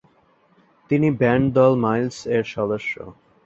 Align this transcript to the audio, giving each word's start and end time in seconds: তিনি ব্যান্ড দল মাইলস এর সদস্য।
তিনি 0.91 1.07
ব্যান্ড 1.19 1.45
দল 1.57 1.73
মাইলস 1.83 2.17
এর 2.35 2.43
সদস্য। 2.55 2.93